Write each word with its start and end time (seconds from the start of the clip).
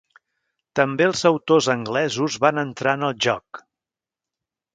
També 0.79 1.05
els 1.07 1.21
autors 1.29 1.67
anglesos 1.73 2.39
van 2.47 2.63
entrar 2.63 2.95
en 3.01 3.07
el 3.11 3.15
joc. 3.27 3.61